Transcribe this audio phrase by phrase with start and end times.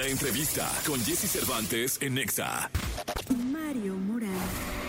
[0.00, 2.70] La entrevista con Jesse Cervantes en Nexa.
[3.52, 4.30] Mario Morán.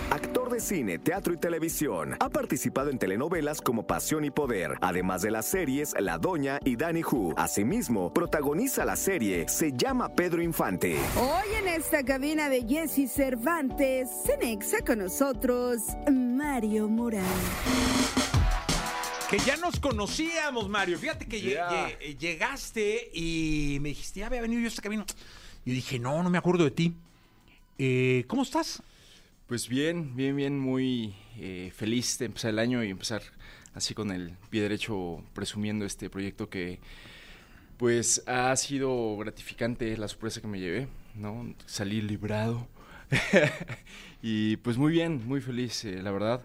[0.10, 2.16] Actor de cine, teatro y televisión.
[2.22, 6.78] Ha participado en telenovelas como Pasión y Poder, además de las series La Doña y
[6.78, 7.34] Danny Who.
[7.36, 10.98] Asimismo, protagoniza la serie Se llama Pedro Infante.
[11.18, 17.26] Hoy en esta cabina de Jesse Cervantes, Cenexa con nosotros, Mario Morán.
[19.32, 21.00] Que ya nos conocíamos, Mario.
[21.00, 25.06] Fíjate que lle- llegaste y me dijiste, ya había venido yo este camino.
[25.66, 26.94] Yo dije, no, no me acuerdo de ti.
[27.78, 28.84] Eh, ¿Cómo estás?
[29.48, 33.22] Pues bien, bien, bien, muy eh, feliz de empezar el año y empezar
[33.74, 36.80] así con el pie derecho presumiendo este proyecto que
[37.78, 41.56] pues ha sido gratificante la sorpresa que me llevé, ¿no?
[41.66, 42.68] Salí librado
[44.22, 46.42] y pues muy bien, muy feliz, eh, la verdad.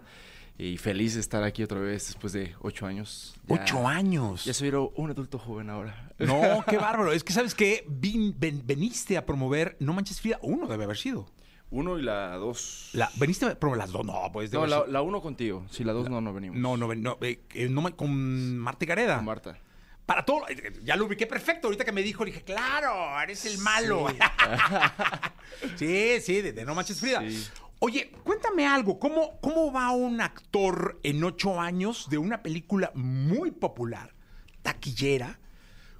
[0.59, 3.35] Y feliz de estar aquí otra vez después de ocho años.
[3.45, 4.43] Ya- Ocho años.
[4.45, 6.11] Ya soy un adulto joven ahora.
[6.17, 7.11] No, qué bárbaro.
[7.11, 7.85] Es que, ¿sabes qué?
[7.87, 10.39] Vin- ven- veniste a promover No Manches Frida.
[10.41, 11.27] Uno debe haber sido.
[11.69, 12.89] Uno y la dos.
[12.93, 14.03] La, veniste a promover las dos.
[14.05, 15.65] No, pues no, la, uno contigo.
[15.69, 16.57] Si la dos no, no venimos.
[16.57, 19.17] No, no, no, eh, eh, no con Marta Gareda.
[19.17, 19.59] Con Marta.
[20.07, 20.47] Para todo.
[20.49, 21.67] eh, Ya lo ubiqué perfecto.
[21.67, 24.07] Ahorita que me dijo, dije, claro, eres el malo.
[25.75, 27.21] Sí, sí, de, de No Manches Frida.
[27.21, 27.47] Sí.
[27.79, 28.99] Oye, cuéntame algo.
[28.99, 34.15] ¿Cómo, ¿Cómo va un actor en ocho años de una película muy popular,
[34.63, 35.39] taquillera,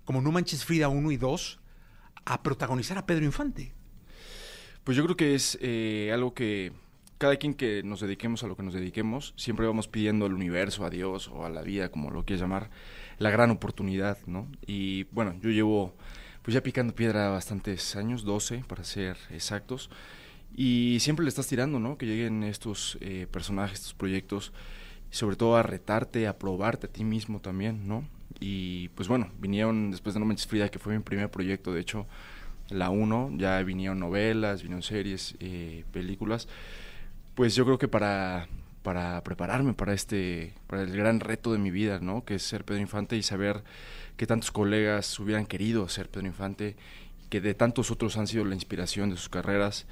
[0.04, 1.60] como No Manches Frida 1 y 2,
[2.26, 3.74] a protagonizar a Pedro Infante?
[4.84, 6.72] Pues yo creo que es eh, algo que
[7.18, 10.86] cada quien que nos dediquemos a lo que nos dediquemos, siempre vamos pidiendo al universo,
[10.86, 12.70] a Dios o a la vida, como lo quieras llamar,
[13.18, 14.48] la gran oportunidad, ¿no?
[14.66, 15.96] Y bueno, yo llevo
[16.42, 19.90] pues ya picando piedra bastantes años, 12 para ser exactos,
[20.58, 22.00] y siempre le estás tirando, ¿no?
[22.00, 24.52] Que lleguen estos eh, personajes, estos proyectos,
[25.12, 28.04] sobre todo a retarte, a probarte a ti mismo también, ¿no?
[28.40, 31.82] Y pues bueno, vinieron después de No Manches Frida, que fue mi primer proyecto, de
[31.82, 32.08] hecho,
[32.70, 36.48] la 1, ya vinieron novelas, vinieron series, eh, películas.
[37.36, 38.48] Pues yo creo que para,
[38.82, 42.26] para prepararme para este, para el gran reto de mi vida, ¿no?
[42.26, 43.64] Que es ser Pedro Infante y saber
[44.18, 46.76] que tantos colegas hubieran querido ser Pedro Infante,
[47.30, 49.86] que de tantos otros han sido la inspiración de sus carreras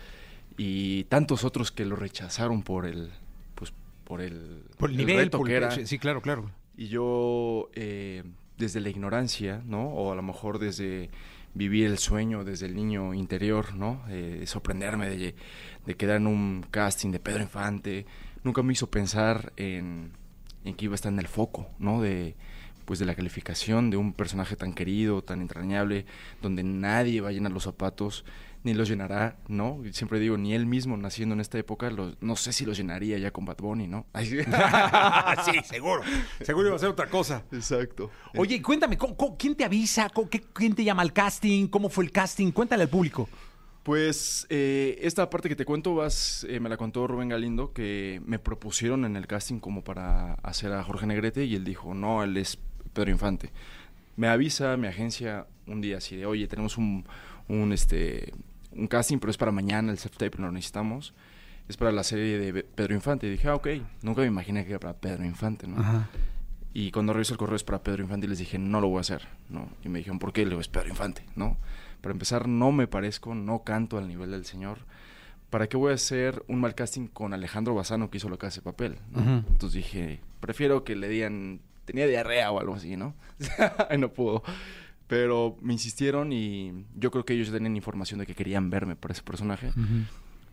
[0.58, 3.12] y tantos otros que lo rechazaron por el,
[3.56, 3.74] pues,
[4.04, 5.72] por el, Por el el nivel, reto por que el- era.
[5.72, 6.52] sí, Sí, claro, claro.
[6.78, 8.24] Y yo, eh,
[8.58, 9.88] desde la ignorancia, ¿no?
[9.90, 11.10] O a lo mejor desde
[11.54, 14.04] vivir el sueño, desde el niño interior, ¿no?
[14.10, 15.36] Eh, sorprenderme de,
[15.86, 18.06] de quedar en un casting de Pedro Infante.
[18.44, 20.12] Nunca me hizo pensar en,
[20.66, 22.02] en que iba a estar en el foco, ¿no?
[22.02, 22.36] De,
[22.84, 26.06] pues de la calificación de un personaje tan querido, tan entrañable,
[26.42, 28.26] donde nadie va a llenar los zapatos,
[28.66, 29.80] ni los llenará, ¿no?
[29.92, 33.18] Siempre digo, ni él mismo naciendo en esta época, los- no sé si los llenaría
[33.18, 34.06] ya con Bad Bunny, ¿no?
[34.14, 34.38] Ay, sí.
[35.46, 36.02] sí, seguro.
[36.42, 37.44] Seguro iba a ser otra cosa.
[37.52, 38.12] Exacto.
[38.36, 40.10] Oye, cuéntame, ¿cómo- cómo- ¿quién te avisa?
[40.10, 41.68] ¿Cómo- qué- ¿Quién te llama al casting?
[41.68, 42.52] ¿Cómo fue el casting?
[42.52, 43.30] Cuéntale al público.
[43.84, 48.20] Pues eh, esta parte que te cuento vas, eh, me la contó Rubén Galindo, que
[48.26, 52.24] me propusieron en el casting como para hacer a Jorge Negrete y él dijo, no,
[52.24, 52.58] él es
[52.94, 53.52] Pedro Infante.
[54.16, 57.06] Me avisa mi agencia un día así de, oye, tenemos un,
[57.48, 58.34] un, este,
[58.76, 61.14] un casting, pero es para mañana, el self-tape lo necesitamos.
[61.68, 63.28] Es para la serie de Pedro Infante.
[63.28, 63.68] Y dije, ah, ok,
[64.04, 66.08] nunca me imaginé que era para Pedro Infante, ¿no?
[66.74, 68.98] Y cuando reviso el correo es para Pedro Infante y les dije, no lo voy
[68.98, 69.70] a hacer, ¿no?
[69.84, 70.44] Y me dijeron, ¿por qué?
[70.44, 71.58] Le digo, es Pedro Infante, ¿no?
[72.02, 74.80] Para empezar, no me parezco, no canto al nivel del señor.
[75.50, 78.48] ¿Para qué voy a hacer un mal casting con Alejandro Bazano que hizo lo que
[78.48, 78.98] hace papel?
[79.12, 79.22] ¿no?
[79.22, 79.48] Ujú.
[79.48, 83.16] Entonces dije, prefiero que le digan, tenía diarrea o algo así, ¿no?
[83.92, 84.44] y no pudo.
[85.08, 89.14] Pero me insistieron y yo creo que ellos tenían información de que querían verme para
[89.14, 89.72] ese personaje.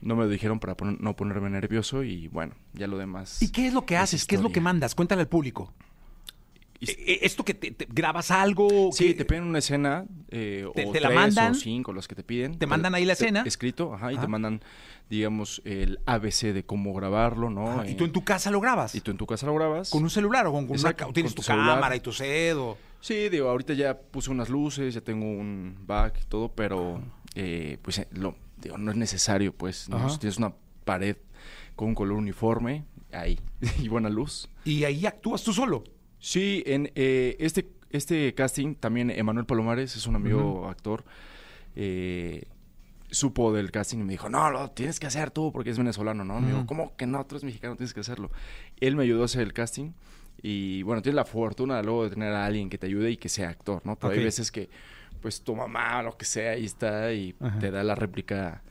[0.02, 3.40] No me lo dijeron para pon- no ponerme nervioso y bueno, ya lo demás.
[3.40, 4.26] ¿Y qué es lo que es haces?
[4.26, 4.94] ¿Qué es lo que mandas?
[4.94, 5.72] Cuéntale al público.
[6.90, 8.90] Eh, eh, ¿Esto que te, te- grabas algo?
[8.92, 11.52] Sí, ¿Qué- te piden una escena, eh, ¿Te- o te la tres mandan?
[11.52, 12.58] o cinco los que te piden.
[12.58, 13.42] ¿Te mandan ahí la escena?
[13.46, 14.22] Escrito, ajá, y Ajá.
[14.22, 14.60] te mandan,
[15.08, 17.70] digamos, el ABC de cómo grabarlo, ¿no?
[17.80, 18.94] Ajá, y Eh, tú en tu casa lo grabas.
[18.94, 19.90] y tú en tu casa lo grabas.
[19.90, 22.00] ¿Con un celular o con, con una Exacto, o tienes con tu, tu cámara y
[22.00, 22.76] tu sed o...
[23.00, 27.00] Sí, digo, ahorita ya puse unas luces, ya tengo un back y todo, pero
[27.34, 30.08] eh, pues eh, lo, digo, no es necesario, pues, ¿no?
[30.08, 30.52] Si tienes una
[30.84, 31.16] pared
[31.76, 33.38] con un color uniforme, ahí,
[33.80, 34.48] y buena luz.
[34.64, 35.82] Y ahí actúas tú solo.
[36.24, 41.04] Sí, en eh, este, este casting también Emanuel Palomares es un amigo actor.
[41.74, 42.44] eh,
[43.10, 46.24] supo del casting y me dijo, no, lo tienes que hacer tú porque es venezolano,
[46.24, 46.40] ¿no?
[46.40, 46.64] Me dijo.
[46.64, 47.26] ¿cómo que no?
[47.26, 48.30] Tú eres mexicano, tienes que hacerlo.
[48.80, 49.90] Él me ayudó a hacer el casting
[50.40, 53.28] y bueno, tienes la fortuna luego de tener a alguien que te ayude y que
[53.28, 53.96] sea actor, ¿no?
[53.96, 54.70] Pero hay veces que
[55.20, 57.58] pues tu mamá o lo que sea ahí está y Ajá.
[57.58, 58.62] te da la réplica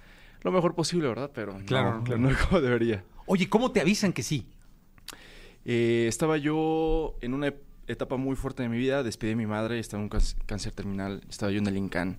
[0.41, 1.29] lo mejor posible, ¿verdad?
[1.35, 2.19] Pero no, Claro, claro.
[2.21, 3.03] no como debería.
[3.27, 4.47] Oye, ¿cómo te avisan que sí?
[5.65, 7.53] Eh, estaba yo en una
[7.87, 9.03] etapa muy fuerte de mi vida.
[9.03, 11.21] Despedí a mi madre, estaba en un cáncer- terminal.
[11.29, 12.17] Estaba yo en el Incan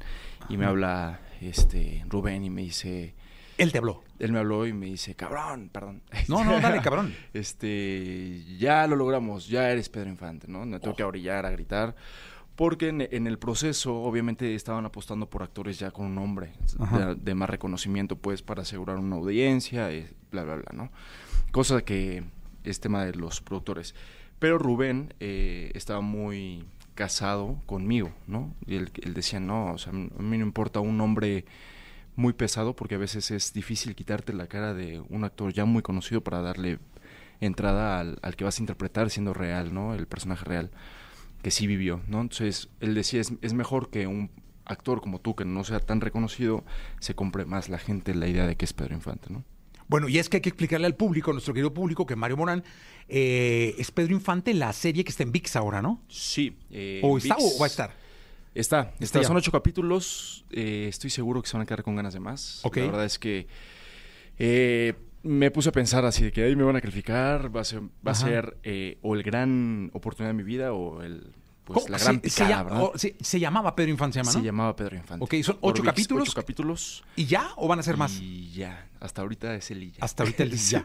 [0.49, 3.15] y me habla este Rubén y me dice...
[3.59, 4.03] Él te habló.
[4.19, 6.03] Él me habló y me dice, cabrón, perdón.
[6.29, 7.15] No, no, dale, cabrón.
[7.35, 10.65] Este, ya lo logramos, ya eres Pedro Infante, ¿no?
[10.65, 11.94] Me tengo que orillar a gritar.
[12.56, 16.53] Porque en, en el proceso, obviamente, estaban apostando por actores ya con un nombre
[16.97, 20.91] de, de más reconocimiento, pues, para asegurar una audiencia, y bla, bla, bla, ¿no?
[21.50, 22.25] Cosa que
[22.64, 23.94] es tema de los productores.
[24.38, 26.64] Pero Rubén eh, estaba muy
[26.94, 28.55] casado conmigo, ¿no?
[28.67, 31.44] Y él, decía, no, o sea, a mí no importa un nombre
[32.17, 35.82] muy pesado porque a veces es difícil quitarte la cara de un actor ya muy
[35.82, 36.79] conocido para darle
[37.41, 39.94] entrada al, al que vas a interpretar siendo real, ¿no?
[39.94, 40.70] El personaje real
[41.43, 42.20] que sí vivió, ¿no?
[42.20, 44.31] Entonces, él decía, es, es mejor que un
[44.65, 46.65] actor como tú, que no sea tan reconocido,
[47.00, 49.44] se compre más la gente la idea de que es Pedro Infante, ¿no?
[49.93, 52.37] Bueno, y es que hay que explicarle al público, a nuestro querido público, que Mario
[52.37, 52.65] Morán
[53.09, 56.03] eh, es Pedro Infante, la serie que está en VIX ahora, ¿no?
[56.09, 56.56] Sí.
[56.71, 57.91] eh, ¿O está ViX- o va a estar?
[58.55, 59.21] Está, Está está.
[59.23, 59.29] ya.
[59.29, 60.44] Son ocho capítulos.
[60.50, 62.61] eh, estoy seguro que se van a quedar con ganas de más.
[62.65, 63.47] La verdad es que
[64.39, 67.55] eh, me puse a pensar así de que ahí me van a calificar.
[67.55, 71.03] Va a ser, va a ser eh, o el gran oportunidad de mi vida o
[71.03, 71.33] el
[71.73, 74.97] pues la Se- gran se, se- se llamaba Pedro Infante, se llama, Se llamaba Pedro
[74.97, 75.25] Infante.
[75.25, 76.29] Ok, ¿son ocho capítulos?
[76.29, 77.05] Ocho capítulos.
[77.17, 78.19] ¿Y ya o van a ser más?
[78.21, 78.89] Y ya.
[79.01, 79.99] Hasta ahorita es el y ya.
[80.05, 80.73] Hasta ahorita el Sí.
[80.73, 80.85] ya.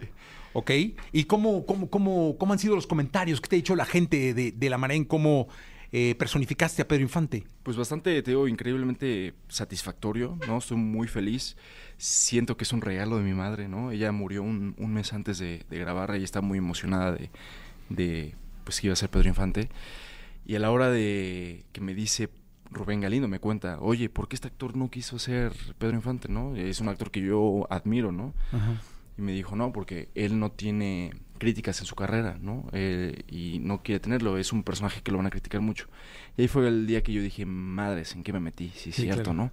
[0.54, 0.72] ¿Ok?
[1.12, 4.34] ¿Y cómo, cómo, cómo, cómo han sido los comentarios que te ha dicho la gente
[4.34, 5.48] de, de la manera en cómo
[5.92, 7.46] eh, personificaste a Pedro Infante?
[7.64, 10.58] Pues bastante, te digo, increíblemente satisfactorio, ¿no?
[10.58, 11.58] Estoy muy feliz.
[11.98, 13.92] Siento que es un regalo de mi madre, ¿no?
[13.92, 17.30] Ella murió un, un mes antes de, de grabar y está muy emocionada de,
[17.90, 19.70] de, pues, que iba a ser Pedro Infante.
[20.48, 22.30] Y a la hora de que me dice
[22.72, 26.56] Rubén Galindo, me cuenta, oye, ¿por qué este actor no quiso ser Pedro Infante, no?
[26.56, 28.34] Es un actor que yo admiro, ¿no?
[29.18, 32.66] Y me dijo, no, porque él no tiene críticas en su carrera, ¿no?
[32.72, 35.88] Eh, y no quiere tenerlo, es un personaje que lo van a criticar mucho.
[36.38, 38.72] Y ahí fue el día que yo dije, madres, ¿en qué me metí?
[38.74, 39.34] Sí, es Sí, cierto, claro.
[39.34, 39.52] ¿no?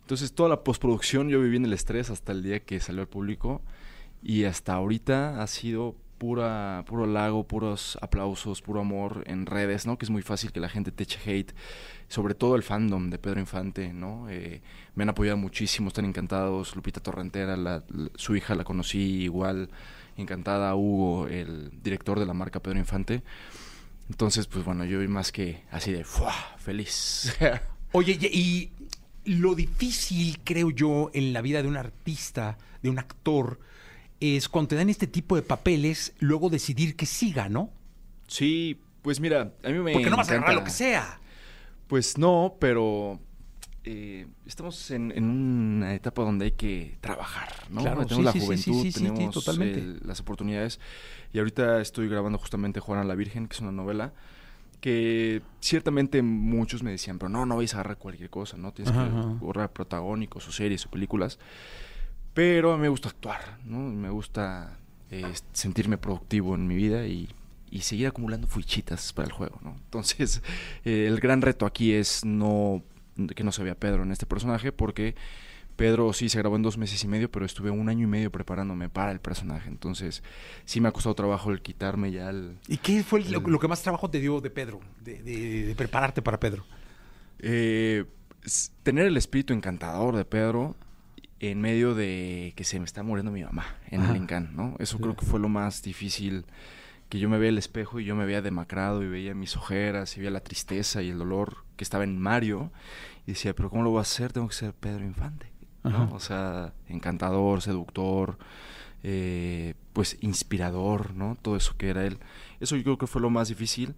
[0.00, 3.08] Entonces toda la postproducción yo viví en el estrés hasta el día que salió al
[3.08, 3.62] público
[4.22, 9.98] y hasta ahorita ha sido pura, puro lago, puros aplausos, puro amor en redes, ¿no?
[9.98, 11.52] Que es muy fácil que la gente te eche hate,
[12.08, 14.28] sobre todo el fandom de Pedro Infante, ¿no?
[14.30, 14.62] Eh,
[14.94, 16.76] me han apoyado muchísimo, están encantados.
[16.76, 17.84] Lupita Torrentera,
[18.14, 19.70] su hija la conocí igual,
[20.16, 20.74] encantada.
[20.74, 23.22] Hugo, el director de la marca Pedro Infante.
[24.08, 26.34] Entonces, pues bueno, yo vi más que así de ¡fua!
[26.58, 27.36] feliz.
[27.92, 28.70] Oye, y
[29.24, 33.58] lo difícil, creo yo, en la vida de un artista, de un actor,
[34.20, 37.70] es cuando te dan este tipo de papeles, luego decidir que siga, ¿no?
[38.26, 41.20] sí, pues mira, a mí me Porque no vas a agarrar encanta- lo que sea.
[41.88, 43.20] Pues no, pero
[43.84, 47.82] eh, estamos en, en una etapa donde hay que trabajar, ¿no?
[47.82, 49.80] Claro, tenemos sí, la juventud, sí, sí, sí, tenemos totalmente.
[49.80, 50.80] el- las oportunidades.
[51.34, 54.14] Y ahorita estoy grabando justamente Juana la Virgen, que es una novela
[54.80, 58.72] que ciertamente muchos me decían, pero no, no vais a agarrar cualquier cosa, ¿no?
[58.72, 59.36] Tienes Ajá, que ajá.
[59.42, 61.38] agarrar protagónicos o series o películas.
[62.34, 63.78] Pero a mí me gusta actuar, ¿no?
[63.78, 64.76] Me gusta
[65.10, 67.28] eh, sentirme productivo en mi vida y,
[67.70, 69.76] y seguir acumulando fichitas para el juego, ¿no?
[69.84, 70.42] Entonces,
[70.84, 72.82] eh, el gran reto aquí es no
[73.36, 75.14] que no se vea Pedro en este personaje, porque
[75.76, 78.32] Pedro sí se grabó en dos meses y medio, pero estuve un año y medio
[78.32, 79.68] preparándome para el personaje.
[79.68, 80.24] Entonces,
[80.64, 83.68] sí me ha costado trabajo el quitarme ya el, ¿Y qué fue lo, lo que
[83.68, 86.64] más trabajo te dio de Pedro, de, de- de prepararte para Pedro?
[87.38, 88.04] Eh,
[88.82, 90.74] tener el espíritu encantador de Pedro
[91.48, 94.10] en medio de que se me está muriendo mi mamá en Ajá.
[94.12, 94.76] el Incan, ¿no?
[94.78, 96.44] Eso creo que fue lo más difícil,
[97.08, 100.16] que yo me veía al espejo y yo me veía demacrado y veía mis ojeras
[100.16, 102.70] y veía la tristeza y el dolor que estaba en Mario
[103.26, 104.32] y decía, pero ¿cómo lo voy a hacer?
[104.32, 105.50] Tengo que ser Pedro Infante,
[105.82, 106.10] ¿no?
[106.12, 108.38] O sea, encantador, seductor,
[109.02, 111.36] eh, pues inspirador, ¿no?
[111.40, 112.18] Todo eso que era él.
[112.60, 113.94] Eso yo creo que fue lo más difícil.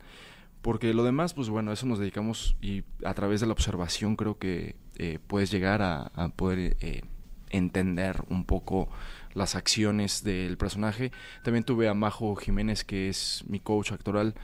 [0.63, 4.37] Porque lo demás, pues bueno, eso nos dedicamos y a través de la observación creo
[4.37, 7.03] que eh, puedes llegar a, a poder eh,
[7.51, 8.89] entender un poco
[9.35, 11.13] las acciones del personaje.
[11.45, 14.35] También tuve a Majo Jiménez, que es mi coach actoral,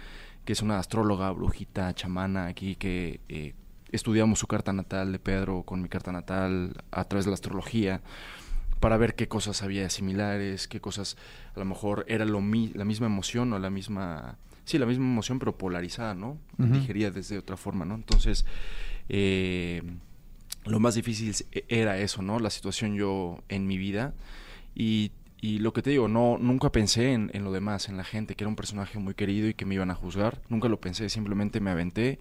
[0.45, 3.55] que es una astróloga, brujita, chamana aquí, que eh,
[3.91, 8.01] estudiamos su carta natal de Pedro con mi carta natal a través de la astrología
[8.81, 11.17] para ver qué cosas había similares, qué cosas
[11.55, 15.05] a lo mejor era lo mi- la misma emoción o la misma, sí, la misma
[15.05, 16.39] emoción pero polarizada, ¿no?
[16.59, 16.73] Ujú.
[16.73, 17.95] Digería desde otra forma, ¿no?
[17.95, 18.45] Entonces,
[19.09, 19.83] eh,
[20.65, 22.39] lo más difícil e- era eso, ¿no?
[22.39, 24.15] La situación yo en mi vida
[24.75, 28.37] y, lo que te digo, no, nunca pensé en, en lo demás, en la gente,
[28.37, 31.09] que era un personaje muy querido y que me iban a juzgar, nunca lo pensé,
[31.09, 32.21] simplemente me aventé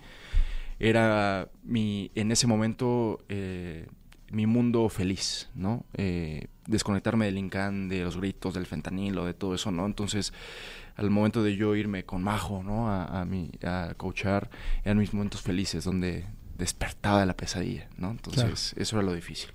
[0.81, 3.88] era mi en ese momento eh,
[4.31, 5.86] mi mundo feliz, ¿no?
[5.93, 9.86] Eh, desconectarme del Incan, de los gritos, del fentanilo, de todo eso, ¿no?
[9.86, 10.33] Entonces,
[10.95, 12.89] al momento de yo irme con Majo, ¿no?
[12.89, 14.50] A, a, mi, a coachar,
[14.83, 16.25] eran mis momentos felices, donde
[16.58, 18.12] despertaba de la pesadilla, ¿no?
[18.12, 19.50] Entonces, eso era lo difícil.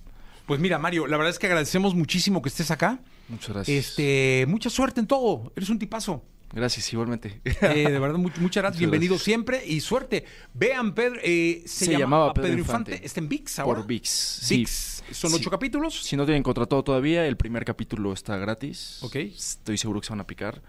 [0.46, 3.00] Pues mira, Mario, la verdad es que agradecemos muchísimo que estés acá.
[3.28, 3.88] Muchas gracias.
[3.88, 5.52] Este, mucha suerte en todo.
[5.56, 6.22] Eres un tipazo.
[6.52, 7.40] Gracias, igualmente.
[7.44, 8.78] Eh, de verdad, mu- muchas gracias.
[8.78, 9.24] Bienvenido gracias.
[9.24, 10.24] siempre y suerte.
[10.54, 12.90] Vean, Pedro, eh, se, Se llamaba llamaba Pedro, Pedro Infante.
[12.92, 13.06] Infante.
[13.06, 13.78] Está en VIX ahora.
[13.80, 14.08] Por VIX.
[14.08, 14.56] Sí.
[14.58, 15.02] VIX.
[15.10, 15.36] Son Sí.
[15.40, 16.00] ocho capítulos.
[16.04, 19.00] Si no tienen contratado todavía, el primer capítulo está gratis.
[19.02, 19.16] Ok.
[19.16, 20.62] Estoy seguro que se van a picar.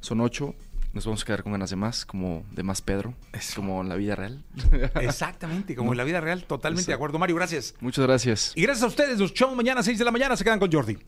[0.00, 0.54] Son ocho.
[0.92, 3.56] Nos vamos a quedar con ganas de más, como de más Pedro, Eso.
[3.56, 4.42] como en la vida real.
[5.00, 6.44] Exactamente, como en la vida real.
[6.44, 7.36] Totalmente de acuerdo, Mario.
[7.36, 7.74] Gracias.
[7.80, 8.52] Muchas gracias.
[8.54, 9.18] Y gracias a ustedes.
[9.18, 10.36] Nos escuchamos mañana a 6 de la mañana.
[10.36, 10.98] Se quedan con Jordi.